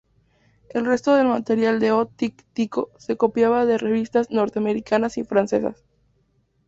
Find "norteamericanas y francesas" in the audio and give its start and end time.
4.31-5.83